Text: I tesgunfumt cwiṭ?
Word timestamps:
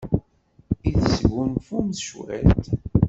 I 0.89 0.91
tesgunfumt 1.01 1.93
cwiṭ? 2.07 2.63